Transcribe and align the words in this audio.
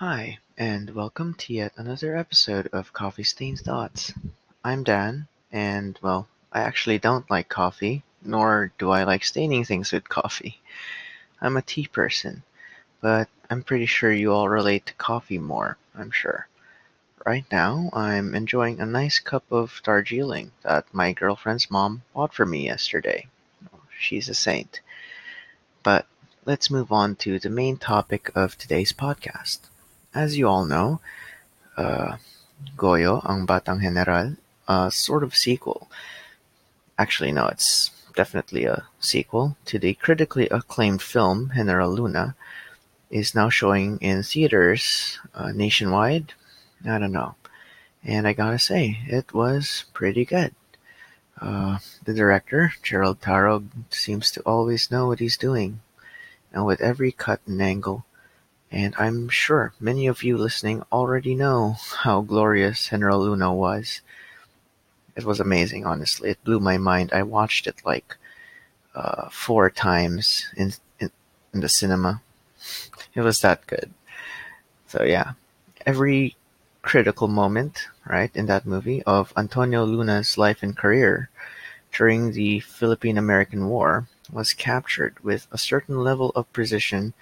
Hi, 0.00 0.40
and 0.58 0.90
welcome 0.90 1.32
to 1.38 1.54
yet 1.54 1.72
another 1.78 2.18
episode 2.18 2.68
of 2.70 2.92
Coffee 2.92 3.24
Stained 3.24 3.60
Thoughts. 3.60 4.12
I'm 4.62 4.84
Dan, 4.84 5.26
and 5.50 5.98
well, 6.02 6.28
I 6.52 6.60
actually 6.60 6.98
don't 6.98 7.30
like 7.30 7.48
coffee, 7.48 8.04
nor 8.22 8.72
do 8.78 8.90
I 8.90 9.04
like 9.04 9.24
staining 9.24 9.64
things 9.64 9.92
with 9.92 10.06
coffee. 10.06 10.60
I'm 11.40 11.56
a 11.56 11.62
tea 11.62 11.86
person, 11.86 12.42
but 13.00 13.30
I'm 13.48 13.62
pretty 13.62 13.86
sure 13.86 14.12
you 14.12 14.34
all 14.34 14.50
relate 14.50 14.84
to 14.84 14.92
coffee 14.92 15.38
more, 15.38 15.78
I'm 15.94 16.10
sure. 16.10 16.46
Right 17.24 17.46
now, 17.50 17.88
I'm 17.94 18.34
enjoying 18.34 18.80
a 18.80 18.84
nice 18.84 19.18
cup 19.18 19.50
of 19.50 19.80
Darjeeling 19.82 20.52
that 20.60 20.84
my 20.92 21.14
girlfriend's 21.14 21.70
mom 21.70 22.02
bought 22.12 22.34
for 22.34 22.44
me 22.44 22.66
yesterday. 22.66 23.28
Oh, 23.72 23.80
she's 23.98 24.28
a 24.28 24.34
saint. 24.34 24.82
But 25.82 26.06
let's 26.44 26.70
move 26.70 26.92
on 26.92 27.16
to 27.16 27.38
the 27.38 27.48
main 27.48 27.78
topic 27.78 28.30
of 28.34 28.58
today's 28.58 28.92
podcast. 28.92 29.60
As 30.16 30.38
you 30.38 30.48
all 30.48 30.64
know, 30.64 31.00
uh, 31.76 32.16
Goyo 32.74 33.20
ang 33.28 33.44
Batang 33.44 33.82
General, 33.82 34.36
a 34.66 34.90
sort 34.90 35.22
of 35.22 35.36
sequel. 35.36 35.90
Actually, 36.96 37.32
no, 37.32 37.48
it's 37.48 37.90
definitely 38.16 38.64
a 38.64 38.88
sequel 38.98 39.58
to 39.66 39.78
the 39.78 39.92
critically 39.92 40.48
acclaimed 40.48 41.02
film 41.02 41.52
General 41.54 41.92
Luna, 41.92 42.34
is 43.10 43.34
now 43.34 43.50
showing 43.50 43.98
in 44.00 44.22
theaters 44.22 45.18
uh, 45.34 45.52
nationwide. 45.52 46.32
I 46.88 46.98
don't 46.98 47.12
know. 47.12 47.34
And 48.02 48.26
I 48.26 48.32
gotta 48.32 48.58
say, 48.58 49.00
it 49.06 49.34
was 49.34 49.84
pretty 49.92 50.24
good. 50.24 50.54
Uh, 51.38 51.76
the 52.06 52.14
director, 52.14 52.72
Jerrold 52.82 53.20
Tarog, 53.20 53.68
seems 53.90 54.30
to 54.30 54.40
always 54.48 54.90
know 54.90 55.08
what 55.08 55.20
he's 55.20 55.36
doing, 55.36 55.80
and 56.54 56.64
with 56.64 56.80
every 56.80 57.12
cut 57.12 57.40
and 57.46 57.60
angle, 57.60 58.06
and 58.70 58.94
I'm 58.98 59.28
sure 59.28 59.72
many 59.80 60.06
of 60.06 60.22
you 60.22 60.36
listening 60.36 60.82
already 60.92 61.34
know 61.34 61.76
how 61.98 62.20
glorious 62.20 62.88
General 62.88 63.20
Luna 63.20 63.54
was. 63.54 64.00
It 65.14 65.24
was 65.24 65.40
amazing, 65.40 65.86
honestly. 65.86 66.30
It 66.30 66.44
blew 66.44 66.60
my 66.60 66.76
mind. 66.76 67.12
I 67.12 67.22
watched 67.22 67.66
it 67.66 67.76
like 67.84 68.16
uh, 68.94 69.28
four 69.30 69.70
times 69.70 70.46
in, 70.56 70.72
in 71.00 71.10
in 71.52 71.60
the 71.60 71.68
cinema. 71.68 72.20
It 73.14 73.22
was 73.22 73.40
that 73.40 73.66
good. 73.66 73.92
So 74.86 75.02
yeah, 75.02 75.32
every 75.86 76.36
critical 76.82 77.28
moment, 77.28 77.88
right, 78.06 78.30
in 78.34 78.46
that 78.46 78.66
movie 78.66 79.02
of 79.04 79.32
Antonio 79.36 79.84
Luna's 79.84 80.36
life 80.38 80.62
and 80.62 80.76
career 80.76 81.30
during 81.92 82.32
the 82.32 82.60
Philippine-American 82.60 83.68
War 83.68 84.06
was 84.30 84.52
captured 84.52 85.18
with 85.22 85.46
a 85.50 85.58
certain 85.58 85.98
level 86.04 86.30
of 86.36 86.52
precision 86.52 87.14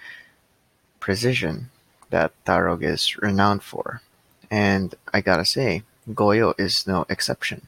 precision 0.99 1.69
that 2.09 2.33
Tarog 2.45 2.83
is 2.83 3.17
renowned 3.17 3.63
for. 3.63 4.01
And 4.49 4.95
I 5.13 5.21
gotta 5.21 5.45
say, 5.45 5.83
Goyo 6.09 6.53
is 6.59 6.87
no 6.87 7.05
exception. 7.09 7.67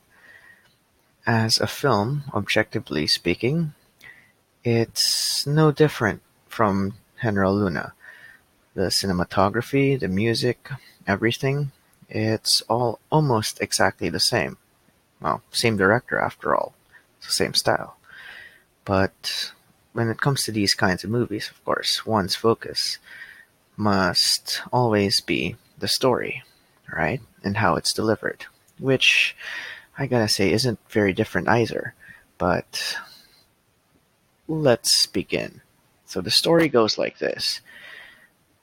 As 1.26 1.60
a 1.60 1.68
film, 1.68 2.24
objectively 2.34 3.08
speaking, 3.08 3.74
it's 4.64 5.46
no 5.46 5.72
different 5.72 6.22
from 6.48 6.96
General 7.22 7.56
Luna. 7.56 7.94
The 8.76 8.90
cinematography, 8.90 10.00
the 10.00 10.08
music, 10.08 10.70
everything 11.06 11.72
it's 12.10 12.62
all 12.70 13.00
almost 13.12 13.62
exactly 13.62 14.10
the 14.10 14.20
same. 14.20 14.58
Well, 15.20 15.42
same 15.52 15.78
director 15.78 16.20
after 16.20 16.56
all. 16.56 16.74
It's 17.18 17.28
the 17.28 17.34
same 17.34 17.54
style. 17.54 17.98
But 18.86 19.52
when 19.98 20.10
it 20.10 20.22
comes 20.22 20.44
to 20.44 20.52
these 20.52 20.76
kinds 20.76 21.04
of 21.04 21.10
movies, 21.10 21.50
of 21.50 21.66
course, 21.66 22.06
one's 22.06 22.36
focus 22.36 23.00
must 23.78 24.62
always 24.72 25.22
be 25.22 25.56
the 25.80 25.88
story, 25.88 26.44
right? 26.96 27.20
And 27.44 27.58
how 27.58 27.78
it's 27.78 27.94
delivered. 27.94 28.46
Which 28.78 29.36
I 29.98 30.06
gotta 30.06 30.28
say 30.28 30.52
isn't 30.52 30.78
very 30.88 31.14
different 31.14 31.48
either. 31.48 31.96
But 32.38 32.96
let's 34.48 35.08
begin. 35.08 35.62
So 36.06 36.22
the 36.22 36.30
story 36.30 36.68
goes 36.68 37.00
like 37.00 37.18
this. 37.18 37.62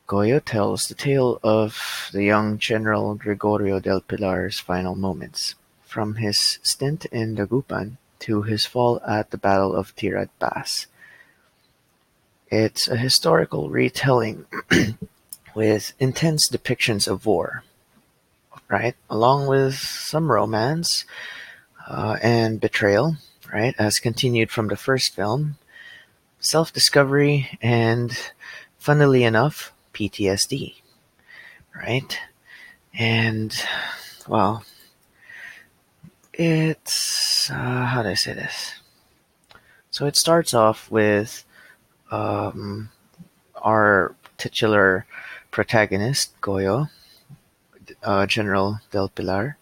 Goyo 0.07 0.39
tells 0.39 0.87
the 0.87 0.95
tale 0.95 1.41
of 1.43 2.11
the 2.13 2.23
young 2.23 2.59
General 2.59 3.17
Gregorio 3.17 3.81
del 3.81 4.03
Pilar's 4.03 4.61
final 4.61 4.95
moments, 4.95 5.57
from 5.85 6.15
his 6.15 6.61
stint 6.63 7.07
in 7.07 7.35
Dagupan 7.35 7.97
to 8.21 8.43
his 8.43 8.67
fall 8.67 9.03
at 9.05 9.33
the 9.33 9.39
Battle 9.39 9.75
of 9.75 9.97
Tirad 9.97 10.29
Pass. 10.39 10.87
It's 12.51 12.89
a 12.89 12.97
historical 12.97 13.71
retelling 13.71 14.47
with 15.55 15.93
intense 15.99 16.49
depictions 16.49 17.09
of 17.09 17.27
war, 17.27 17.65
right? 18.69 18.95
Along 19.09 19.47
with 19.47 19.75
some 19.75 20.31
romance 20.31 21.05
uh, 21.89 22.19
and 22.23 22.61
betrayal, 22.61 23.17
right? 23.53 23.75
As 23.79 23.99
continued 23.99 24.51
from 24.51 24.69
the 24.69 24.77
first 24.77 25.15
film, 25.15 25.57
self 26.39 26.73
discovery, 26.73 27.59
and 27.63 28.17
funnily 28.79 29.25
enough, 29.25 29.73
PTSD, 29.95 30.75
right? 31.75 32.19
And, 32.93 33.57
well, 34.29 34.65
it's, 36.33 37.51
uh, 37.51 37.87
how 37.87 38.03
do 38.03 38.11
I 38.11 38.15
say 38.15 38.35
this? 38.35 38.75
So 39.91 40.07
it 40.07 40.17
starts 40.17 40.53
off 40.53 40.91
with 40.91 41.45
um, 42.11 42.91
our 43.57 44.15
titular 44.39 45.07
protagonist, 45.51 46.39
Goyo, 46.41 46.91
uh, 48.03 48.27
General 48.27 48.81
Del 48.91 49.09
Pilar, 49.09 49.57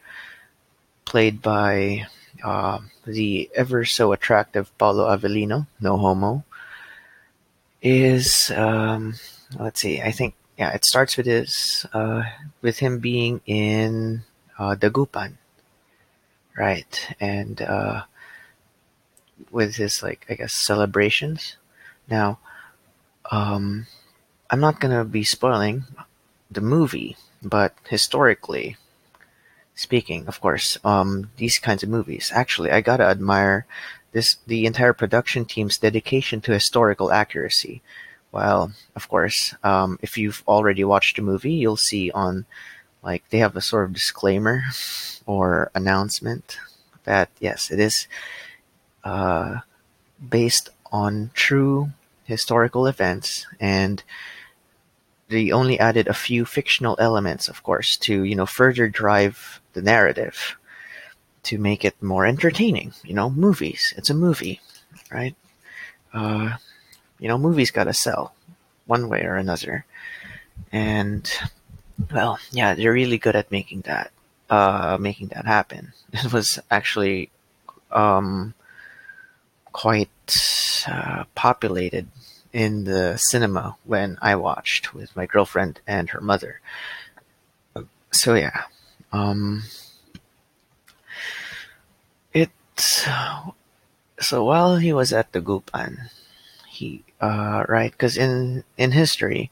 played 1.05 1.43
by 1.43 2.07
uh, 2.45 2.81
the 3.07 3.51
ever 3.55 3.85
so 3.85 4.13
attractive 4.13 4.77
Paulo 4.79 5.07
Avelino, 5.09 5.67
no 5.81 5.97
homo, 5.97 6.45
is 7.81 8.51
um, 8.57 9.15
let's 9.59 9.81
see. 9.81 10.01
I 10.01 10.11
think 10.13 10.35
yeah, 10.59 10.73
it 10.73 10.85
starts 10.85 11.17
with 11.17 11.27
his 11.27 11.87
uh, 11.93 12.23
with 12.61 12.79
him 12.79 12.99
being 12.99 13.41
in 13.47 14.23
uh, 14.59 14.77
Dagupan, 14.77 15.35
right? 16.57 17.15
And 17.21 17.61
uh, 17.63 18.03
with 19.51 19.77
his 19.77 20.03
like 20.03 20.27
I 20.29 20.35
guess 20.35 20.55
celebrations. 20.55 21.57
Now, 22.09 22.39
um, 23.31 23.87
I'm 24.51 24.61
not 24.61 24.81
gonna 24.81 25.05
be 25.05 25.25
spoiling 25.25 25.85
the 26.51 26.61
movie, 26.61 27.17
but 27.43 27.75
historically 27.89 28.77
speaking, 29.75 30.27
of 30.29 30.41
course, 30.41 30.79
um, 30.85 31.31
these 31.37 31.59
kinds 31.59 31.83
of 31.83 31.89
movies. 31.89 32.31
Actually, 32.35 32.71
I 32.71 32.81
gotta 32.81 33.05
admire 33.05 33.67
this 34.13 34.37
the 34.47 34.67
entire 34.67 34.93
production 34.93 35.45
team's 35.45 35.79
dedication 35.79 36.41
to 36.43 36.53
historical 36.53 37.13
accuracy. 37.13 37.83
Well, 38.31 38.73
of 38.95 39.09
course, 39.09 39.55
um, 39.63 39.99
if 40.03 40.17
you've 40.17 40.43
already 40.47 40.85
watched 40.85 41.17
the 41.17 41.23
movie, 41.23 41.53
you'll 41.53 41.77
see 41.77 42.11
on 42.11 42.47
like 43.03 43.29
they 43.31 43.39
have 43.39 43.57
a 43.57 43.61
sort 43.61 43.85
of 43.85 43.93
disclaimer 43.93 44.63
or 45.27 45.71
announcement 45.75 46.59
that 47.05 47.31
yes, 47.41 47.71
it 47.71 47.81
is 47.81 48.07
uh, 49.05 49.61
based 50.29 50.71
on 50.93 51.31
true 51.35 51.91
historical 52.25 52.87
events 52.87 53.47
and 53.59 54.05
they 55.33 55.51
only 55.51 55.81
added 55.81 56.07
a 56.07 56.15
few 56.15 56.45
fictional 56.45 56.95
elements, 57.01 57.49
of 57.49 57.63
course, 57.63 57.97
to 57.97 58.23
you 58.23 58.37
know 58.37 58.47
further 58.47 58.87
drive 58.89 59.61
the 59.73 59.83
narrative 59.83 60.57
to 61.45 61.59
make 61.59 61.85
it 61.85 62.01
more 62.03 62.27
entertaining. 62.27 62.93
You 63.03 63.15
know, 63.15 63.31
movies. 63.31 63.95
It's 63.97 64.11
a 64.11 64.15
movie, 64.15 64.61
right? 65.11 65.35
Uh, 66.13 66.57
you 67.19 67.29
know, 67.29 67.39
movies 67.39 67.71
gotta 67.71 67.95
sell 67.95 68.35
one 68.87 69.09
way 69.09 69.23
or 69.25 69.37
another. 69.37 69.87
And 70.71 71.31
well, 72.13 72.39
yeah, 72.51 72.75
they're 72.75 72.93
really 72.93 73.19
good 73.19 73.35
at 73.37 73.51
making 73.51 73.83
that 73.83 74.13
uh, 74.51 74.99
making 75.01 75.29
that 75.29 75.47
happen. 75.47 75.93
It 76.13 76.31
was 76.31 76.59
actually 76.71 77.31
um, 77.91 78.53
quite 79.73 80.85
uh, 80.87 81.25
populated 81.35 82.09
in 82.53 82.85
the 82.85 83.17
cinema 83.17 83.77
when 83.85 84.19
I 84.21 84.37
watched 84.37 84.95
with 84.95 85.17
my 85.17 85.27
girlfriend 85.27 85.81
and 85.87 86.11
her 86.11 86.21
mother. 86.21 86.61
So 88.11 88.35
yeah, 88.35 88.65
um, 89.13 89.63
it. 92.33 92.51
So 92.77 94.45
while 94.45 94.77
he 94.77 94.93
was 94.93 95.13
at 95.13 95.33
Dagupan, 95.33 96.11
he 96.69 97.03
uh, 97.21 97.65
right 97.69 97.91
because 97.91 98.17
in 98.17 98.65
in 98.77 98.93
history, 98.93 99.51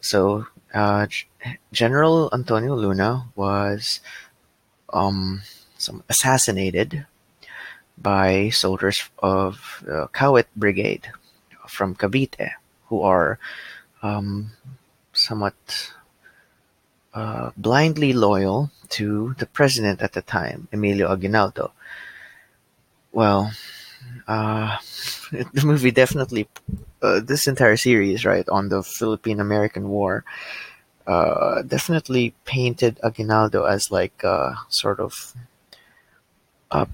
so 0.00 0.46
uh, 0.72 1.06
General 1.72 2.30
Antonio 2.32 2.74
Luna 2.74 3.26
was 3.36 4.00
um, 4.92 5.42
some 5.76 6.02
assassinated 6.08 7.06
by 7.98 8.50
soldiers 8.50 9.08
of 9.18 9.82
the 9.84 10.08
Kawit 10.12 10.46
Brigade 10.54 11.10
from 11.68 11.94
Cavite, 11.94 12.52
who 12.88 13.02
are 13.02 13.38
um, 14.02 14.50
somewhat 15.12 15.92
uh, 17.14 17.50
blindly 17.56 18.12
loyal 18.12 18.70
to 18.90 19.34
the 19.38 19.46
president 19.46 20.02
at 20.02 20.12
the 20.12 20.22
time, 20.22 20.68
Emilio 20.72 21.10
Aguinaldo. 21.10 21.72
Well, 23.12 23.52
uh, 24.28 24.76
the 25.32 25.64
movie 25.64 25.90
definitely, 25.90 26.48
uh, 27.02 27.20
this 27.20 27.48
entire 27.48 27.76
series, 27.76 28.24
right, 28.24 28.48
on 28.48 28.68
the 28.68 28.82
Philippine 28.82 29.40
American 29.40 29.88
War, 29.88 30.24
uh, 31.06 31.62
definitely 31.62 32.34
painted 32.44 32.98
Aguinaldo 33.02 33.64
as 33.64 33.90
like 33.90 34.22
a 34.22 34.58
sort 34.68 35.00
of 35.00 35.34
a 36.70 36.86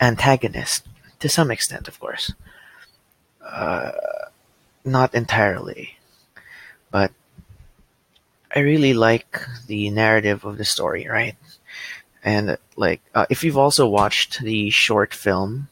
antagonist 0.00 0.86
to 1.20 1.28
some 1.28 1.50
extent, 1.50 1.88
of 1.88 1.98
course. 1.98 2.32
Uh, 3.44 3.92
not 4.84 5.14
entirely, 5.14 5.98
but 6.90 7.12
I 8.54 8.60
really 8.60 8.94
like 8.94 9.40
the 9.66 9.90
narrative 9.90 10.44
of 10.44 10.58
the 10.58 10.64
story, 10.64 11.06
right? 11.08 11.36
And 12.24 12.58
like, 12.76 13.00
uh, 13.14 13.26
if 13.30 13.44
you've 13.44 13.58
also 13.58 13.86
watched 13.88 14.40
the 14.40 14.70
short 14.70 15.14
film 15.14 15.68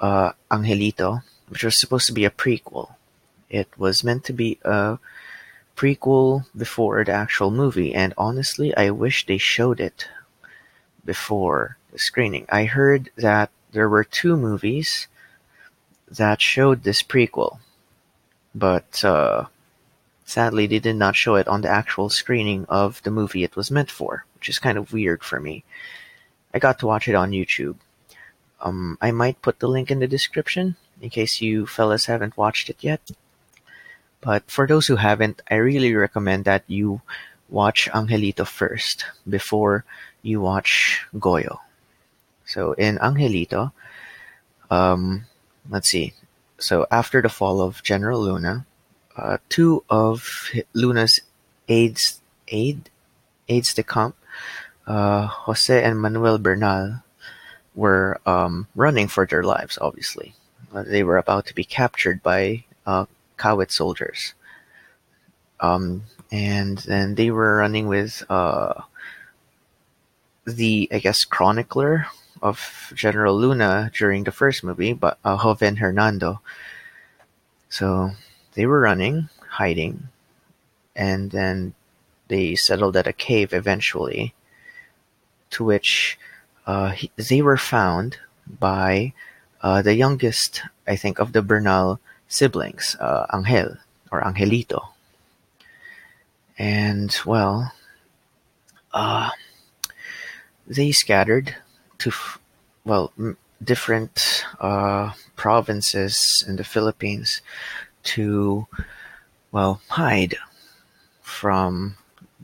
uh, 0.00 0.32
Angelito, 0.50 1.22
which 1.48 1.64
was 1.64 1.78
supposed 1.78 2.06
to 2.06 2.12
be 2.12 2.24
a 2.24 2.30
prequel, 2.30 2.94
it 3.50 3.68
was 3.76 4.04
meant 4.04 4.24
to 4.24 4.32
be 4.32 4.58
a 4.64 4.98
prequel 5.76 6.46
before 6.56 7.04
the 7.04 7.12
actual 7.12 7.50
movie, 7.50 7.94
and 7.94 8.14
honestly, 8.16 8.74
I 8.76 8.90
wish 8.90 9.26
they 9.26 9.38
showed 9.38 9.80
it 9.80 10.08
before 11.04 11.76
the 11.94 11.98
screening. 11.98 12.44
I 12.50 12.64
heard 12.64 13.10
that 13.16 13.50
there 13.72 13.88
were 13.88 14.04
two 14.04 14.36
movies 14.36 15.06
that 16.10 16.42
showed 16.42 16.82
this 16.82 17.02
prequel, 17.02 17.58
but 18.54 19.02
uh, 19.04 19.46
sadly, 20.24 20.66
they 20.66 20.80
did 20.80 20.96
not 20.96 21.16
show 21.16 21.36
it 21.36 21.48
on 21.48 21.62
the 21.62 21.70
actual 21.70 22.10
screening 22.10 22.66
of 22.68 23.00
the 23.04 23.10
movie 23.10 23.44
it 23.44 23.56
was 23.56 23.70
meant 23.70 23.90
for, 23.90 24.26
which 24.34 24.48
is 24.48 24.58
kind 24.58 24.76
of 24.76 24.92
weird 24.92 25.22
for 25.22 25.38
me. 25.40 25.64
I 26.52 26.58
got 26.58 26.80
to 26.80 26.86
watch 26.86 27.06
it 27.08 27.14
on 27.14 27.30
YouTube. 27.30 27.76
Um, 28.60 28.98
I 29.00 29.12
might 29.12 29.42
put 29.42 29.60
the 29.60 29.68
link 29.68 29.90
in 29.90 30.00
the 30.00 30.06
description 30.06 30.76
in 31.00 31.10
case 31.10 31.40
you 31.40 31.66
fellas 31.66 32.06
haven't 32.06 32.36
watched 32.36 32.68
it 32.70 32.78
yet. 32.80 33.10
But 34.20 34.50
for 34.50 34.66
those 34.66 34.86
who 34.88 34.96
haven't, 34.96 35.42
I 35.50 35.56
really 35.56 35.94
recommend 35.94 36.44
that 36.46 36.64
you 36.66 37.02
watch 37.48 37.88
Angelito 37.92 38.46
first 38.46 39.04
before 39.28 39.84
you 40.22 40.40
watch 40.40 41.06
Goyo. 41.14 41.58
So 42.54 42.72
in 42.74 42.98
Angelito, 42.98 43.72
um, 44.70 45.26
let's 45.68 45.90
see. 45.90 46.14
So 46.56 46.86
after 46.88 47.20
the 47.20 47.28
fall 47.28 47.60
of 47.60 47.82
General 47.82 48.22
Luna, 48.22 48.64
uh, 49.16 49.38
two 49.48 49.82
of 49.90 50.22
Luna's 50.72 51.18
aides, 51.66 52.20
aide, 52.46 52.90
aides 53.48 53.74
de 53.74 53.82
camp, 53.82 54.14
uh, 54.86 55.26
Jose 55.26 55.82
and 55.82 56.00
Manuel 56.00 56.38
Bernal, 56.38 57.02
were 57.74 58.20
um, 58.24 58.68
running 58.76 59.08
for 59.08 59.26
their 59.26 59.42
lives. 59.42 59.76
Obviously, 59.80 60.34
uh, 60.72 60.84
they 60.84 61.02
were 61.02 61.18
about 61.18 61.46
to 61.46 61.54
be 61.56 61.64
captured 61.64 62.22
by 62.22 62.62
uh, 62.86 63.06
Kawit 63.36 63.72
soldiers. 63.72 64.32
Um, 65.58 66.04
and 66.30 66.78
then 66.78 67.16
they 67.16 67.32
were 67.32 67.56
running 67.56 67.88
with 67.88 68.22
uh, 68.30 68.82
the, 70.46 70.88
I 70.92 71.00
guess, 71.00 71.24
chronicler 71.24 72.06
of 72.44 72.92
General 72.94 73.34
Luna 73.34 73.90
during 73.96 74.24
the 74.24 74.30
first 74.30 74.62
movie, 74.62 74.92
but 74.92 75.18
uh, 75.24 75.42
Joven 75.42 75.76
Hernando. 75.76 76.42
So 77.70 78.10
they 78.52 78.66
were 78.66 78.80
running, 78.80 79.30
hiding, 79.48 80.08
and 80.94 81.30
then 81.30 81.72
they 82.28 82.54
settled 82.54 82.96
at 82.96 83.06
a 83.06 83.14
cave 83.14 83.54
eventually, 83.54 84.34
to 85.50 85.64
which 85.64 86.18
uh, 86.66 86.90
he, 86.90 87.10
they 87.16 87.40
were 87.40 87.56
found 87.56 88.18
by 88.46 89.14
uh, 89.62 89.80
the 89.80 89.94
youngest, 89.94 90.60
I 90.86 90.96
think, 90.96 91.18
of 91.18 91.32
the 91.32 91.40
Bernal 91.40 91.98
siblings, 92.28 92.94
uh, 93.00 93.26
Angel 93.32 93.78
or 94.12 94.20
Angelito. 94.20 94.88
And 96.58 97.16
well, 97.24 97.72
uh, 98.92 99.30
they 100.66 100.92
scattered 100.92 101.56
to 102.04 102.12
well 102.84 103.12
different 103.62 104.44
uh, 104.60 105.12
provinces 105.36 106.44
in 106.46 106.56
the 106.56 106.64
Philippines 106.64 107.40
to 108.02 108.66
well 109.52 109.80
hide 109.88 110.36
from 111.22 111.96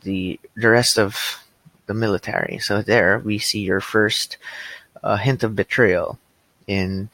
the 0.03 0.41
the 0.57 0.69
rest 0.69 0.99
of 0.99 1.45
the 1.87 1.95
military. 1.95 2.59
So 2.59 2.83
there 2.83 3.19
we 3.19 3.39
see 3.39 3.61
your 3.61 3.81
first 3.81 4.39
uh, 5.03 5.17
hint 5.17 5.43
of 5.43 5.55
betrayal 5.55 6.19
in 6.67 7.11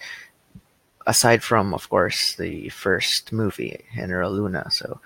aside 1.07 1.43
from, 1.43 1.73
of 1.73 1.89
course, 1.89 2.35
the 2.35 2.69
first 2.69 3.33
movie, 3.33 3.85
General 3.95 4.33
Luna. 4.33 4.71
So 4.71 5.01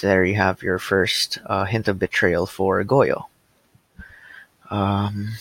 there 0.00 0.24
you 0.24 0.34
have 0.34 0.62
your 0.62 0.78
first 0.78 1.38
uh, 1.46 1.64
hint 1.64 1.88
of 1.88 1.98
betrayal 1.98 2.46
for 2.46 2.82
Goyo. 2.84 3.24
Um, 4.70 5.32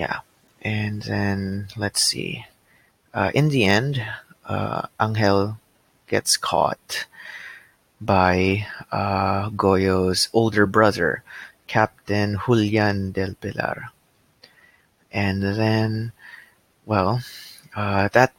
yeah, 0.00 0.20
and 0.62 1.02
then 1.02 1.68
let's 1.76 2.02
see. 2.02 2.46
Uh, 3.12 3.30
in 3.34 3.50
the 3.50 3.64
end, 3.64 4.02
uh, 4.46 4.88
Angel 4.98 5.58
gets 6.08 6.38
caught 6.38 7.04
by 8.00 8.66
uh, 8.90 9.50
Goyo's 9.50 10.30
older 10.32 10.64
brother, 10.64 11.22
Captain 11.66 12.38
Julian 12.46 13.12
del 13.12 13.34
Pilar. 13.34 13.90
And 15.12 15.42
then, 15.42 16.12
well, 16.86 17.20
uh, 17.76 18.08
that 18.16 18.32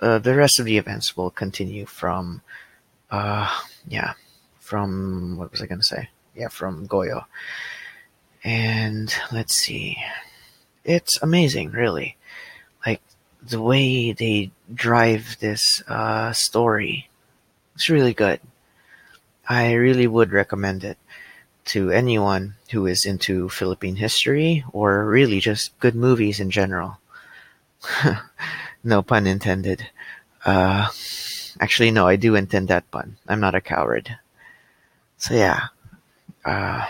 uh, 0.00 0.18
the 0.18 0.36
rest 0.36 0.60
of 0.60 0.66
the 0.66 0.78
events 0.78 1.16
will 1.16 1.30
continue 1.30 1.86
from 1.86 2.40
uh, 3.10 3.50
yeah 3.88 4.14
from 4.60 5.36
what 5.36 5.50
was 5.50 5.60
I 5.60 5.66
gonna 5.66 5.82
say 5.82 6.08
yeah 6.36 6.48
from 6.48 6.86
Goyo 6.86 7.24
and 8.44 9.12
let's 9.32 9.54
see 9.54 9.98
it's 10.90 11.22
amazing 11.22 11.70
really 11.70 12.16
like 12.86 13.00
the 13.42 13.60
way 13.60 14.12
they 14.12 14.50
drive 14.72 15.36
this 15.40 15.82
uh, 15.88 16.32
story 16.32 17.08
it's 17.74 17.88
really 17.88 18.14
good 18.14 18.40
I 19.48 19.72
really 19.72 20.06
would 20.06 20.32
recommend 20.32 20.84
it 20.84 20.98
to 21.66 21.90
anyone 21.90 22.54
who 22.70 22.86
is 22.86 23.04
into 23.04 23.48
Philippine 23.48 23.96
history 23.96 24.64
or 24.72 25.04
really 25.06 25.40
just 25.40 25.78
good 25.80 25.94
movies 25.94 26.40
in 26.40 26.50
general 26.50 26.98
No 28.82 29.02
pun 29.02 29.26
intended. 29.26 29.88
Uh, 30.44 30.88
actually, 31.60 31.90
no, 31.90 32.06
I 32.06 32.16
do 32.16 32.34
intend 32.34 32.68
that 32.68 32.90
pun. 32.90 33.18
I'm 33.28 33.40
not 33.40 33.54
a 33.54 33.60
coward. 33.60 34.16
So 35.18 35.34
yeah, 35.34 35.68
uh, 36.44 36.86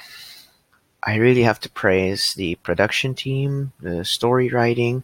I 1.03 1.17
really 1.17 1.43
have 1.43 1.61
to 1.61 1.71
praise 1.71 2.35
the 2.35 2.57
production 2.57 3.15
team, 3.15 3.73
the 3.81 4.05
story 4.05 4.49
writing, 4.49 5.03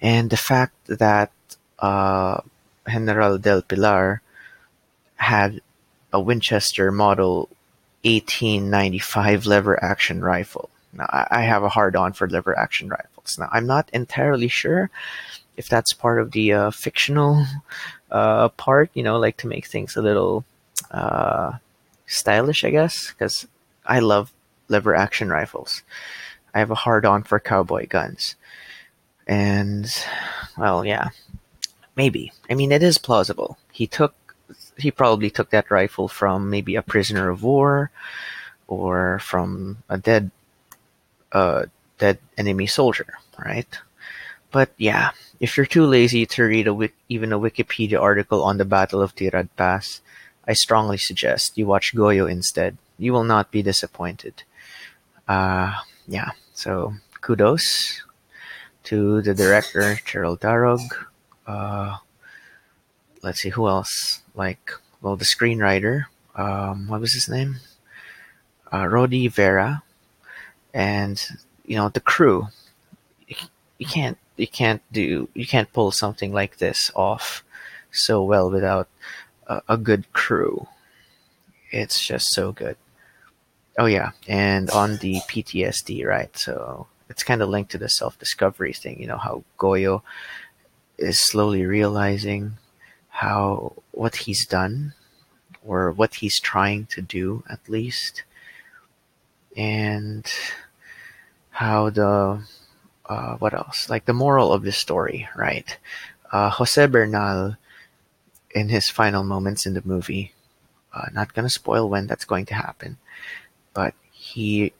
and 0.00 0.30
the 0.30 0.36
fact 0.36 0.74
that 0.86 1.32
uh, 1.78 2.40
General 2.88 3.38
Del 3.38 3.62
Pilar 3.62 4.22
had 5.16 5.60
a 6.12 6.20
Winchester 6.20 6.90
Model 6.90 7.48
1895 8.04 9.46
lever 9.46 9.82
action 9.82 10.22
rifle. 10.22 10.70
Now, 10.92 11.06
I 11.10 11.42
have 11.42 11.62
a 11.62 11.68
hard 11.68 11.94
on 11.94 12.12
for 12.12 12.28
lever 12.28 12.58
action 12.58 12.88
rifles. 12.88 13.38
Now, 13.38 13.48
I'm 13.52 13.66
not 13.66 13.90
entirely 13.92 14.48
sure 14.48 14.90
if 15.56 15.68
that's 15.68 15.92
part 15.92 16.20
of 16.20 16.32
the 16.32 16.52
uh, 16.52 16.70
fictional 16.70 17.44
uh, 18.10 18.48
part, 18.50 18.90
you 18.94 19.02
know, 19.02 19.18
like 19.18 19.36
to 19.38 19.46
make 19.46 19.66
things 19.66 19.96
a 19.96 20.02
little 20.02 20.44
uh, 20.90 21.52
stylish, 22.06 22.64
I 22.64 22.70
guess, 22.70 23.10
because 23.10 23.46
I 23.86 24.00
love 24.00 24.32
lever 24.70 24.94
action 24.94 25.28
rifles. 25.28 25.82
I 26.54 26.60
have 26.60 26.70
a 26.70 26.74
hard 26.86 27.04
on 27.04 27.22
for 27.22 27.38
cowboy 27.38 27.86
guns. 27.86 28.36
And, 29.26 29.86
well, 30.56 30.84
yeah, 30.84 31.10
maybe. 31.96 32.32
I 32.48 32.54
mean, 32.54 32.72
it 32.72 32.82
is 32.82 32.98
plausible. 32.98 33.58
He 33.70 33.86
took, 33.86 34.14
he 34.76 34.90
probably 34.90 35.30
took 35.30 35.50
that 35.50 35.70
rifle 35.70 36.08
from 36.08 36.50
maybe 36.50 36.74
a 36.74 36.82
prisoner 36.82 37.28
of 37.28 37.42
war 37.42 37.90
or 38.66 39.18
from 39.20 39.78
a 39.88 39.98
dead, 39.98 40.30
uh, 41.32 41.66
dead 41.98 42.18
enemy 42.38 42.66
soldier, 42.66 43.14
right? 43.38 43.68
But 44.50 44.70
yeah, 44.76 45.10
if 45.38 45.56
you're 45.56 45.66
too 45.66 45.86
lazy 45.86 46.26
to 46.26 46.42
read 46.44 46.66
a 46.66 46.90
even 47.08 47.32
a 47.32 47.38
Wikipedia 47.38 48.00
article 48.00 48.42
on 48.42 48.58
the 48.58 48.64
Battle 48.64 49.00
of 49.00 49.14
Tirad 49.14 49.48
Pass, 49.56 50.00
I 50.46 50.54
strongly 50.54 50.98
suggest 50.98 51.56
you 51.56 51.66
watch 51.66 51.94
Goyo 51.94 52.28
instead. 52.28 52.76
You 52.98 53.12
will 53.12 53.24
not 53.24 53.52
be 53.52 53.62
disappointed. 53.62 54.42
Uh, 55.30 55.72
yeah, 56.08 56.30
so 56.54 56.92
kudos 57.20 58.02
to 58.82 59.22
the 59.22 59.32
director, 59.32 59.94
Jerrold 60.04 60.40
Tarog. 60.40 60.80
Uh, 61.46 61.98
let's 63.22 63.40
see, 63.40 63.50
who 63.50 63.68
else? 63.68 64.22
Like, 64.34 64.72
well, 65.00 65.14
the 65.14 65.24
screenwriter, 65.24 66.06
um, 66.34 66.88
what 66.88 67.00
was 67.00 67.12
his 67.12 67.28
name? 67.28 67.58
Uh, 68.72 68.88
Rody 68.88 69.28
Vera, 69.28 69.84
and 70.74 71.24
you 71.64 71.76
know 71.76 71.90
the 71.90 72.00
crew. 72.00 72.48
You 73.78 73.86
can't 73.86 74.18
you 74.36 74.48
can't 74.48 74.82
do 74.90 75.28
you 75.32 75.46
can't 75.46 75.72
pull 75.72 75.92
something 75.92 76.32
like 76.32 76.58
this 76.58 76.90
off 76.96 77.44
so 77.92 78.20
well 78.24 78.50
without 78.50 78.88
a, 79.46 79.62
a 79.68 79.76
good 79.76 80.12
crew. 80.12 80.66
It's 81.70 82.04
just 82.04 82.32
so 82.32 82.50
good. 82.50 82.76
Oh 83.80 83.86
yeah, 83.86 84.10
and 84.28 84.68
on 84.68 84.98
the 84.98 85.22
PTSD, 85.26 86.04
right? 86.04 86.36
So 86.36 86.86
it's 87.08 87.24
kind 87.24 87.40
of 87.40 87.48
linked 87.48 87.70
to 87.70 87.78
the 87.78 87.88
self-discovery 87.88 88.74
thing. 88.74 89.00
You 89.00 89.06
know 89.06 89.16
how 89.16 89.42
Goyo 89.58 90.02
is 90.98 91.18
slowly 91.18 91.64
realizing 91.64 92.58
how 93.08 93.72
what 93.92 94.16
he's 94.16 94.44
done 94.44 94.92
or 95.64 95.92
what 95.92 96.16
he's 96.16 96.38
trying 96.38 96.84
to 96.92 97.00
do 97.00 97.42
at 97.48 97.70
least 97.70 98.22
and 99.56 100.30
how 101.52 101.88
the 101.88 102.42
uh, 103.06 103.36
what 103.36 103.54
else 103.54 103.88
like 103.88 104.04
the 104.04 104.12
moral 104.12 104.52
of 104.52 104.62
the 104.62 104.72
story 104.72 105.28
right 105.34 105.78
uh, 106.32 106.50
jose 106.50 106.86
bernal 106.86 107.56
in 108.52 108.68
his 108.68 108.88
final 108.88 109.24
moments 109.24 109.66
in 109.66 109.74
the 109.74 109.82
movie 109.84 110.32
uh, 110.94 111.06
not 111.12 111.34
gonna 111.34 111.50
spoil 111.50 111.88
when 111.88 112.06
that's 112.06 112.24
going 112.24 112.46
to 112.46 112.54
happen 112.54 112.96
but 113.80 113.94
he 114.12 114.72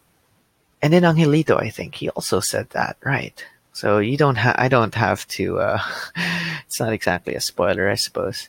and 0.82 0.92
then 0.92 1.08
angelito 1.10 1.56
i 1.66 1.70
think 1.76 1.94
he 1.94 2.08
also 2.10 2.38
said 2.52 2.66
that 2.70 2.96
right 3.14 3.38
so 3.72 3.88
you 3.98 4.16
don't 4.22 4.40
have 4.44 4.56
i 4.64 4.68
don't 4.68 4.96
have 5.06 5.20
to 5.36 5.44
uh, 5.68 5.80
it's 6.66 6.80
not 6.80 6.92
exactly 6.92 7.34
a 7.34 7.40
spoiler 7.40 7.88
i 7.88 7.98
suppose 8.06 8.48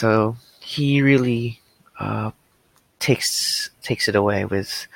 so 0.00 0.36
he 0.60 1.02
really 1.02 1.60
uh, 2.00 2.30
takes 2.98 3.70
takes 3.82 4.08
it 4.08 4.16
away 4.16 4.44
with 4.44 4.86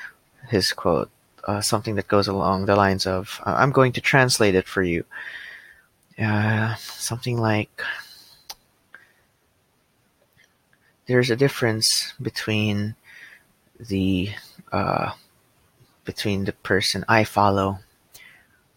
his 0.48 0.72
quote, 0.72 1.10
uh, 1.44 1.60
something 1.60 1.94
that 1.96 2.08
goes 2.08 2.26
along 2.26 2.64
the 2.64 2.74
lines 2.74 3.06
of, 3.06 3.40
"I'm 3.44 3.70
going 3.70 3.92
to 3.92 4.00
translate 4.00 4.54
it 4.54 4.66
for 4.66 4.82
you." 4.82 5.04
Uh, 6.18 6.74
something 6.76 7.38
like, 7.38 7.82
"There's 11.06 11.30
a 11.30 11.36
difference 11.36 12.14
between 12.20 12.96
the 13.78 14.30
uh, 14.72 15.12
between 16.04 16.44
the 16.44 16.52
person 16.52 17.04
I 17.08 17.24
follow 17.24 17.78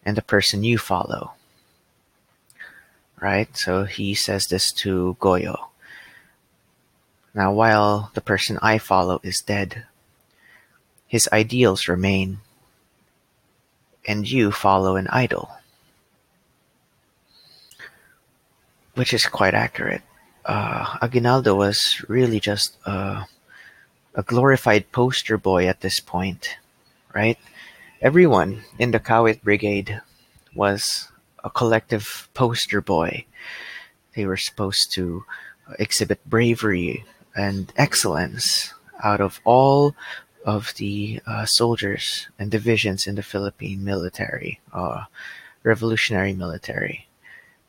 and 0.06 0.16
the 0.18 0.22
person 0.22 0.64
you 0.64 0.78
follow." 0.78 1.34
Right. 3.20 3.56
So 3.56 3.84
he 3.84 4.16
says 4.16 4.48
this 4.48 4.72
to 4.84 5.16
Goyo 5.20 5.72
now 7.34 7.54
while 7.54 8.12
the 8.14 8.22
person 8.22 8.60
I 8.62 8.78
follow 8.78 9.20
is 9.24 9.42
dead, 9.42 9.86
his 11.08 11.30
ideals 11.32 11.88
remain, 11.88 12.40
and 14.06 14.30
you 14.30 14.52
follow 14.52 14.96
an 14.96 15.08
idol. 15.08 15.50
Which 18.96 19.14
is 19.14 19.26
quite 19.26 19.54
accurate. 19.54 20.02
Uh, 20.44 20.98
Aguinaldo 21.02 21.56
was 21.56 22.04
really 22.10 22.40
just 22.40 22.76
uh, 22.86 23.24
a 24.16 24.24
glorified 24.24 24.92
poster 24.92 25.38
boy 25.38 25.68
at 25.68 25.82
this 25.82 26.00
point, 26.00 26.58
right? 27.14 27.38
Everyone 28.02 28.64
in 28.80 28.92
the 28.92 29.00
Kawit 29.00 29.44
Brigade 29.44 30.02
was 30.56 31.10
a 31.44 31.50
collective 31.50 32.30
poster 32.34 32.82
boy. 32.82 33.26
They 34.16 34.26
were 34.26 34.38
supposed 34.38 34.92
to 34.94 35.24
exhibit 35.80 36.28
bravery, 36.30 37.06
and 37.36 37.72
excellence 37.78 38.74
out 39.04 39.22
of 39.22 39.40
all 39.44 39.96
of 40.46 40.74
the 40.78 41.22
uh, 41.26 41.46
soldiers 41.46 42.28
and 42.38 42.50
divisions 42.50 43.08
in 43.08 43.16
the 43.16 43.24
Philippine 43.24 43.84
military, 43.84 44.60
uh, 44.74 45.06
revolutionary 45.64 46.34
military, 46.34 47.08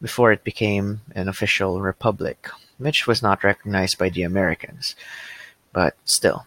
before 0.01 0.33
it 0.33 0.45
became 0.45 1.01
an 1.15 1.29
official 1.29 1.81
republic, 1.81 2.49
which 2.79 3.07
was 3.07 3.23
not 3.23 3.45
recognized 3.45 3.99
by 3.99 4.09
the 4.09 4.23
Americans, 4.23 4.97
but 5.73 5.97
still. 6.05 6.47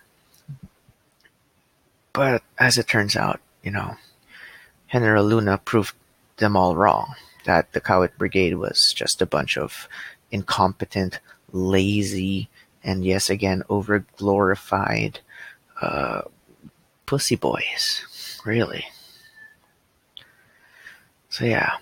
But 2.14 2.44
as 2.58 2.78
it 2.78 2.88
turns 2.88 3.16
out, 3.16 3.42
you 3.64 3.72
know, 3.72 3.98
General 4.92 5.26
Luna 5.26 5.58
proved 5.58 5.94
them 6.38 6.56
all 6.56 6.76
wrong, 6.76 7.16
that 7.46 7.74
the 7.74 7.82
Kawit 7.82 8.18
Brigade 8.18 8.56
was 8.56 8.94
just 8.96 9.22
a 9.22 9.26
bunch 9.26 9.58
of 9.58 9.88
incompetent, 10.32 11.20
lazy, 11.52 12.50
and 12.84 13.04
yes, 13.04 13.30
again, 13.30 13.64
over 13.70 14.06
glorified 14.18 15.20
uh, 15.82 16.22
pussy 17.06 17.36
boys, 17.36 18.40
really. 18.46 18.86
So 21.30 21.46
yeah, 21.46 21.74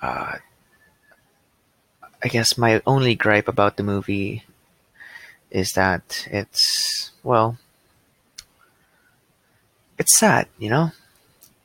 uh, 0.00 0.36
I 2.22 2.28
guess 2.28 2.56
my 2.56 2.80
only 2.86 3.14
gripe 3.14 3.48
about 3.48 3.76
the 3.76 3.82
movie 3.82 4.44
is 5.54 5.72
that 5.72 6.26
it's 6.30 7.12
well, 7.22 7.56
it's 9.98 10.18
sad, 10.18 10.48
you 10.58 10.68
know. 10.68 10.90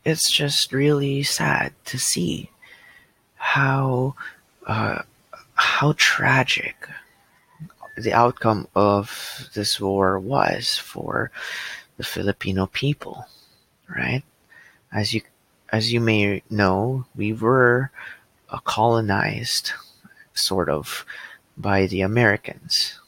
It's 0.05 0.31
just 0.31 0.71
really 0.71 1.23
sad 1.23 1.73
to 1.85 1.97
see 1.97 2.51
how 3.35 4.15
uh, 4.67 5.01
how 5.55 5.95
tragic 5.97 6.87
the 7.97 8.13
outcome 8.13 8.67
of 8.75 9.49
this 9.55 9.81
war 9.81 10.19
was 10.19 10.77
for 10.77 11.31
the 11.97 12.03
Filipino 12.03 12.67
people, 12.67 13.25
right? 13.89 14.23
As 14.93 15.15
you 15.15 15.21
as 15.71 15.91
you 15.91 15.99
may 15.99 16.43
know, 16.49 17.05
we 17.15 17.33
were 17.33 17.89
uh, 18.51 18.59
colonized, 18.59 19.71
sort 20.33 20.69
of, 20.69 21.05
by 21.57 21.87
the 21.87 22.01
Americans, 22.01 22.98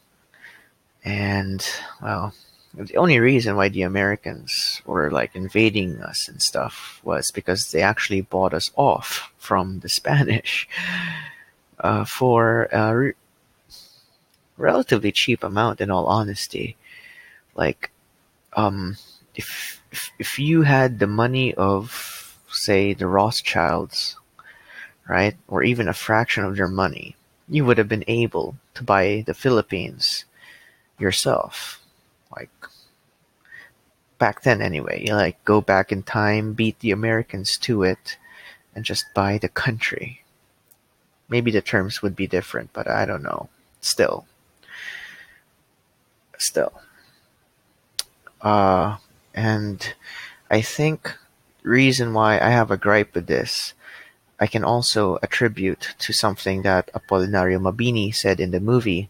and 1.04 1.66
well, 2.02 2.34
the 2.74 2.98
only 2.98 3.20
reason 3.20 3.56
why 3.56 3.70
the 3.70 3.82
Americans 3.82 4.82
were 4.86 5.12
like 5.12 5.36
invading 5.36 6.02
us 6.02 6.28
and 6.28 6.42
stuff 6.42 7.02
was 7.04 7.32
because 7.32 7.72
they 7.72 7.82
actually 7.82 8.22
bought 8.22 8.54
us 8.54 8.72
off 8.76 9.34
from 9.38 9.80
the 9.80 9.90
Spanish 10.00 10.68
uh, 11.80 12.06
for 12.06 12.74
uh, 12.74 13.12
relatively 14.58 15.12
cheap 15.12 15.44
amount 15.44 15.82
in 15.82 15.92
all 15.92 16.06
honesty. 16.06 16.78
Like, 17.56 17.92
um, 18.54 18.98
if, 19.36 19.82
if, 19.92 20.12
if 20.20 20.40
you 20.40 20.62
had 20.62 21.00
the 21.00 21.08
money 21.08 21.54
of, 21.56 22.38
say, 22.50 22.94
the 22.94 23.08
Rothschilds, 23.08 24.16
right, 25.10 25.36
or 25.48 25.64
even 25.64 25.88
a 25.88 25.94
fraction 25.94 26.46
of 26.46 26.56
their 26.56 26.68
money, 26.68 27.16
you 27.50 27.66
would 27.66 27.78
have 27.78 27.90
been 27.90 28.06
able 28.08 28.56
to 28.76 28.84
buy 28.84 29.24
the 29.26 29.34
Philippines 29.34 30.24
yourself. 31.02 31.82
Like, 32.36 32.50
back 34.18 34.44
then 34.44 34.62
anyway, 34.62 35.04
you 35.06 35.16
like 35.16 35.44
go 35.44 35.60
back 35.62 35.92
in 35.92 36.04
time, 36.04 36.54
beat 36.54 36.80
the 36.80 36.92
Americans 36.92 37.58
to 37.62 37.84
it, 37.84 38.18
and 38.76 38.86
just 38.86 39.06
buy 39.14 39.38
the 39.38 39.50
country. 39.50 40.22
Maybe 41.28 41.50
the 41.50 41.62
terms 41.62 42.02
would 42.02 42.16
be 42.16 42.28
different, 42.28 42.72
but 42.72 42.88
I 42.88 43.06
don't 43.06 43.24
know. 43.24 43.50
Still, 43.82 44.26
still. 46.38 46.74
Uh, 48.42 48.98
and 49.34 49.94
I 50.50 50.62
think 50.62 51.18
reason 51.64 52.14
why 52.14 52.40
I 52.40 52.50
have 52.50 52.72
a 52.72 52.78
gripe 52.78 53.16
with 53.16 53.28
this, 53.28 53.74
I 54.40 54.48
can 54.48 54.64
also 54.64 55.20
attribute 55.22 55.96
to 56.00 56.14
something 56.14 56.64
that 56.64 56.92
Apolinario 56.94 57.60
Mabini 57.60 58.14
said 58.14 58.40
in 58.40 58.52
the 58.52 58.60
movie. 58.60 59.10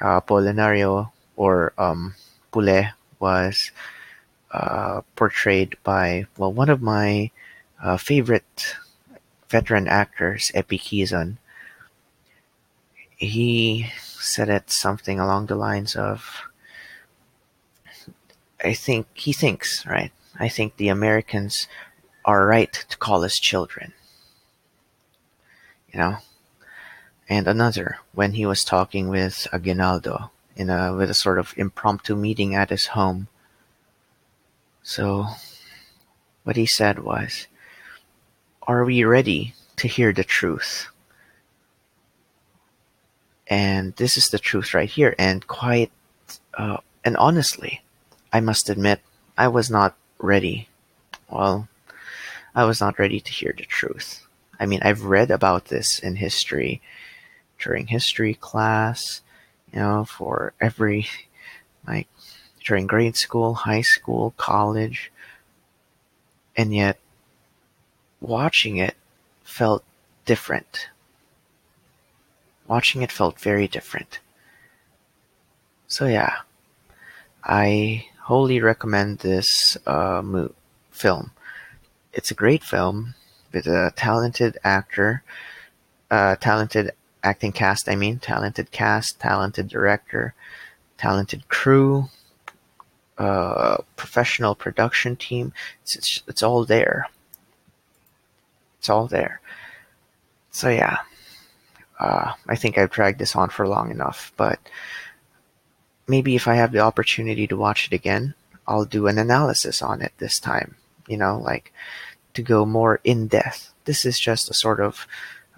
Uh, 0.00 0.20
Apolinario 0.20 1.10
or 1.36 1.72
um, 1.78 2.14
was 3.20 3.70
uh, 4.50 5.02
portrayed 5.14 5.76
by 5.84 6.26
well 6.38 6.52
one 6.52 6.70
of 6.70 6.80
my 6.80 7.30
uh, 7.82 7.96
favorite 7.96 8.76
veteran 9.48 9.86
actors, 9.86 10.50
Epi 10.54 10.78
Quezon. 10.78 11.36
He 13.16 13.90
said 13.96 14.48
it 14.48 14.70
something 14.70 15.20
along 15.20 15.46
the 15.46 15.56
lines 15.56 15.94
of 15.94 16.42
I 18.64 18.72
think 18.72 19.06
he 19.14 19.32
thinks, 19.32 19.84
right? 19.86 20.12
I 20.38 20.48
think 20.48 20.76
the 20.76 20.88
Americans 20.88 21.68
are 22.24 22.46
right 22.46 22.72
to 22.72 22.96
call 22.96 23.24
us 23.24 23.38
children. 23.38 23.92
You 25.92 26.00
know? 26.00 26.16
And 27.28 27.46
another, 27.46 27.98
when 28.12 28.32
he 28.32 28.46
was 28.46 28.64
talking 28.64 29.08
with 29.08 29.46
Aguinaldo 29.52 30.30
in 30.56 30.70
a 30.70 30.94
with 30.94 31.10
a 31.10 31.14
sort 31.14 31.38
of 31.38 31.54
impromptu 31.56 32.16
meeting 32.16 32.54
at 32.54 32.70
his 32.70 32.86
home. 32.86 33.28
So 34.82 35.26
what 36.44 36.56
he 36.56 36.66
said 36.66 37.00
was, 37.00 37.46
Are 38.62 38.84
we 38.84 39.04
ready 39.04 39.54
to 39.76 39.88
hear 39.88 40.12
the 40.12 40.24
truth? 40.24 40.88
And 43.48 43.94
this 43.96 44.16
is 44.16 44.28
the 44.28 44.38
truth 44.38 44.74
right 44.74 44.88
here, 44.90 45.14
and 45.18 45.46
quite 45.46 45.90
Uh, 46.54 46.78
and 47.04 47.16
honestly, 47.18 47.82
I 48.32 48.40
must 48.40 48.68
admit, 48.70 49.00
I 49.38 49.48
was 49.48 49.70
not 49.70 49.96
ready. 50.18 50.68
Well, 51.30 51.68
I 52.54 52.64
was 52.64 52.80
not 52.80 52.98
ready 52.98 53.20
to 53.20 53.32
hear 53.32 53.54
the 53.56 53.64
truth. 53.64 54.26
I 54.58 54.66
mean, 54.66 54.80
I've 54.82 55.04
read 55.04 55.30
about 55.30 55.66
this 55.66 55.98
in 55.98 56.16
history, 56.16 56.80
during 57.58 57.86
history 57.88 58.34
class, 58.34 59.22
you 59.76 59.82
know, 59.82 60.06
for 60.06 60.54
every, 60.58 61.06
like, 61.86 62.08
during 62.64 62.86
grade 62.86 63.14
school, 63.14 63.52
high 63.52 63.82
school, 63.82 64.32
college, 64.38 65.12
and 66.56 66.74
yet 66.74 66.98
watching 68.22 68.78
it 68.78 68.96
felt 69.44 69.84
different. 70.24 70.88
Watching 72.66 73.02
it 73.02 73.12
felt 73.12 73.38
very 73.38 73.68
different. 73.68 74.18
So 75.88 76.06
yeah, 76.06 76.36
I 77.44 78.06
wholly 78.22 78.60
recommend 78.62 79.18
this 79.18 79.76
uh, 79.86 80.22
mo- 80.24 80.54
film. 80.90 81.32
It's 82.14 82.30
a 82.30 82.34
great 82.42 82.64
film 82.64 83.14
with 83.52 83.66
a 83.66 83.92
talented 83.94 84.56
actor, 84.64 85.22
uh, 86.10 86.36
talented 86.36 86.92
acting 87.26 87.52
cast. 87.52 87.88
I 87.88 87.96
mean, 87.96 88.18
talented 88.20 88.70
cast, 88.70 89.18
talented 89.18 89.66
director, 89.68 90.34
talented 90.96 91.48
crew, 91.48 92.08
uh, 93.18 93.78
professional 93.96 94.54
production 94.54 95.16
team. 95.16 95.52
It's, 95.82 95.96
it's 95.96 96.22
it's 96.28 96.42
all 96.42 96.64
there. 96.64 97.08
It's 98.78 98.88
all 98.88 99.08
there. 99.08 99.40
So 100.50 100.68
yeah, 100.68 100.98
uh, 101.98 102.32
I 102.46 102.56
think 102.56 102.78
I've 102.78 102.90
dragged 102.90 103.18
this 103.18 103.34
on 103.34 103.50
for 103.50 103.66
long 103.66 103.90
enough, 103.90 104.32
but 104.36 104.60
maybe 106.06 106.36
if 106.36 106.46
I 106.46 106.54
have 106.54 106.72
the 106.72 106.80
opportunity 106.80 107.46
to 107.48 107.56
watch 107.56 107.86
it 107.86 107.92
again, 107.92 108.34
I'll 108.68 108.84
do 108.84 109.08
an 109.08 109.18
analysis 109.18 109.82
on 109.82 110.00
it 110.00 110.12
this 110.18 110.38
time. 110.38 110.76
You 111.08 111.16
know, 111.16 111.38
like 111.38 111.72
to 112.34 112.42
go 112.42 112.64
more 112.64 113.00
in 113.02 113.26
depth. 113.26 113.72
This 113.84 114.04
is 114.04 114.18
just 114.18 114.50
a 114.50 114.54
sort 114.54 114.80
of 114.80 115.06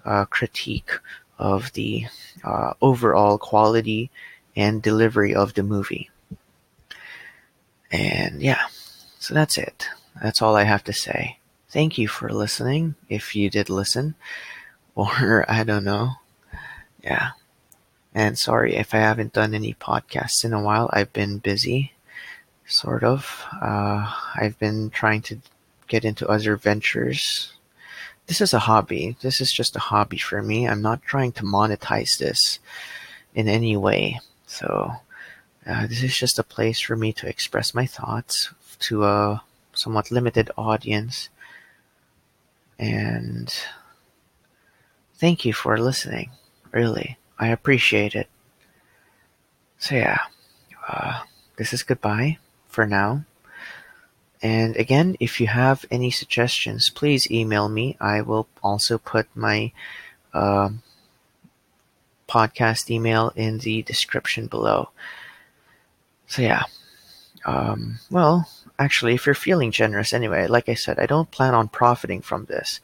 uh, 0.05 0.25
critique 0.25 0.91
of 1.39 1.73
the 1.73 2.05
uh, 2.43 2.73
overall 2.81 3.37
quality 3.37 4.11
and 4.55 4.83
delivery 4.83 5.33
of 5.33 5.53
the 5.53 5.63
movie. 5.63 6.09
And 7.91 8.41
yeah, 8.41 8.65
so 9.17 9.33
that's 9.33 9.57
it. 9.57 9.87
That's 10.21 10.41
all 10.41 10.55
I 10.55 10.63
have 10.63 10.83
to 10.83 10.93
say. 10.93 11.39
Thank 11.69 11.97
you 11.97 12.07
for 12.07 12.29
listening, 12.29 12.95
if 13.09 13.35
you 13.35 13.49
did 13.49 13.69
listen, 13.69 14.15
or 14.95 15.45
I 15.47 15.63
don't 15.63 15.83
know. 15.83 16.13
Yeah. 17.03 17.31
And 18.13 18.37
sorry 18.37 18.75
if 18.75 18.93
I 18.93 18.97
haven't 18.97 19.33
done 19.33 19.53
any 19.53 19.73
podcasts 19.73 20.43
in 20.43 20.51
a 20.51 20.61
while. 20.61 20.89
I've 20.91 21.13
been 21.13 21.37
busy, 21.37 21.93
sort 22.65 23.03
of. 23.03 23.45
Uh, 23.61 24.11
I've 24.35 24.57
been 24.59 24.89
trying 24.89 25.21
to 25.23 25.39
get 25.87 26.03
into 26.03 26.27
other 26.27 26.55
ventures. 26.55 27.53
This 28.29 28.41
is 28.41 28.53
a 28.53 28.59
hobby. 28.59 29.17
This 29.21 29.41
is 29.41 29.51
just 29.51 29.75
a 29.75 29.79
hobby 29.79 30.19
for 30.19 30.43
me. 30.43 30.67
I'm 30.67 30.83
not 30.83 31.01
trying 31.01 31.31
to 31.31 31.43
monetize 31.43 32.19
this 32.19 32.59
in 33.33 33.47
any 33.47 33.75
way. 33.75 34.19
So, 34.45 34.91
uh, 35.65 35.87
this 35.87 36.03
is 36.03 36.15
just 36.15 36.37
a 36.37 36.43
place 36.43 36.79
for 36.79 36.95
me 36.95 37.11
to 37.13 37.27
express 37.27 37.73
my 37.73 37.87
thoughts 37.87 38.53
to 38.81 39.03
a 39.03 39.41
somewhat 39.73 40.11
limited 40.11 40.51
audience. 40.55 41.29
And 42.77 43.51
thank 45.15 45.43
you 45.43 45.51
for 45.51 45.79
listening. 45.79 46.29
Really. 46.71 47.17
I 47.39 47.47
appreciate 47.47 48.13
it. 48.13 48.29
So 49.79 49.95
yeah, 49.95 50.19
uh, 50.87 51.23
this 51.57 51.73
is 51.73 51.81
goodbye 51.81 52.37
for 52.67 52.85
now. 52.85 53.25
And 54.41 54.75
again, 54.77 55.17
if 55.19 55.41
you 55.41 55.47
have 55.47 55.85
any 55.91 56.11
suggestions, 56.11 56.89
please 56.89 57.29
email 57.29 57.67
me. 57.67 57.97
I 57.99 58.21
will 58.21 58.47
also 58.63 58.97
put 58.97 59.27
my 59.35 59.73
uh, 60.33 60.69
podcast 62.27 62.89
email 62.89 63.33
in 63.35 63.57
the 63.59 63.81
description 63.81 64.47
below. 64.47 64.89
So 66.27 66.41
yeah, 66.41 66.63
um, 67.45 67.99
well, 68.11 68.47
actually, 68.77 69.15
if 69.15 69.25
you're 69.25 69.35
feeling 69.35 69.71
generous 69.71 70.13
anyway, 70.13 70.47
like 70.47 70.69
I 70.69 70.75
said, 70.75 70.99
I 70.99 71.05
don't 71.05 71.31
plan 71.31 71.55
on 71.55 71.67
profiting 71.67 72.21
from 72.21 72.45
this, 72.45 72.79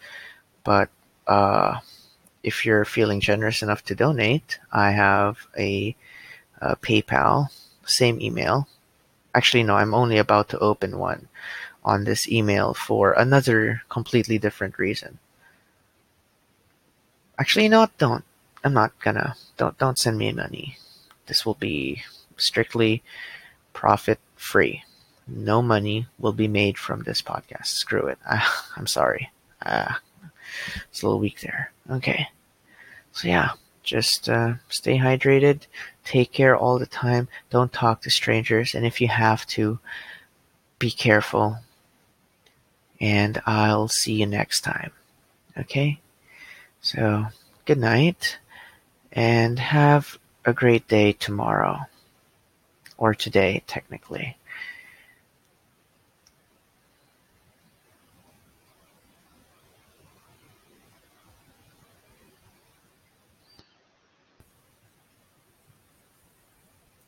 but 0.63 0.89
uh, 1.27 1.79
if 2.43 2.65
you're 2.65 2.85
feeling 2.85 3.19
generous 3.19 3.61
enough 3.61 3.83
to 3.85 3.95
donate, 3.95 4.59
I 4.71 4.91
have 4.91 5.47
a, 5.57 5.95
a 6.59 6.75
PayPal, 6.77 7.47
same 7.85 8.19
email. 8.19 8.67
Actually, 9.35 9.61
no, 9.63 9.75
I'm 9.75 9.93
only 9.93 10.17
about 10.17 10.49
to 10.49 10.59
open 10.59 10.97
one 10.97 11.27
on 11.83 12.05
this 12.05 12.27
email 12.27 12.73
for 12.73 13.13
another 13.13 13.83
completely 13.89 14.39
different 14.39 14.79
reason. 14.79 15.19
Actually, 17.37 17.69
what? 17.69 17.95
Don't. 17.97 18.23
I'm 18.63 18.73
not 18.73 18.97
gonna. 18.99 19.35
Don't 19.57 19.77
don't 19.77 19.99
send 19.99 20.17
me 20.17 20.31
money. 20.31 20.77
This 21.27 21.45
will 21.45 21.55
be 21.55 22.03
strictly 22.37 23.03
profit 23.73 24.19
free. 24.35 24.83
No 25.27 25.61
money 25.61 26.07
will 26.19 26.33
be 26.33 26.47
made 26.47 26.77
from 26.77 27.03
this 27.03 27.21
podcast. 27.21 27.67
Screw 27.67 28.07
it. 28.07 28.19
Uh, 28.25 28.47
I'm 28.77 28.87
sorry. 28.87 29.31
Uh, 29.61 29.95
it's 30.89 31.01
a 31.01 31.05
little 31.05 31.19
weak 31.19 31.41
there. 31.41 31.71
Okay. 31.91 32.29
So 33.11 33.27
yeah, 33.27 33.51
just 33.83 34.29
uh, 34.29 34.55
stay 34.69 34.97
hydrated, 34.97 35.61
take 36.05 36.31
care 36.31 36.55
all 36.55 36.79
the 36.79 36.85
time, 36.85 37.27
don't 37.49 37.73
talk 37.73 38.01
to 38.01 38.09
strangers, 38.09 38.73
and 38.73 38.85
if 38.85 39.01
you 39.01 39.07
have 39.09 39.45
to, 39.47 39.79
be 40.79 40.91
careful. 40.91 41.57
And 43.01 43.41
I'll 43.45 43.89
see 43.89 44.13
you 44.13 44.25
next 44.25 44.61
time. 44.61 44.91
Okay? 45.57 45.99
So, 46.81 47.25
good 47.65 47.79
night, 47.79 48.37
and 49.11 49.59
have 49.59 50.17
a 50.45 50.53
great 50.53 50.87
day 50.87 51.11
tomorrow. 51.13 51.79
Or 52.97 53.13
today, 53.13 53.63
technically. 53.67 54.37